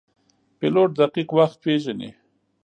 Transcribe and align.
پیلوټ 0.57 0.89
دقیق 0.99 1.29
وخت 1.37 1.57
پیژني. 1.63 2.09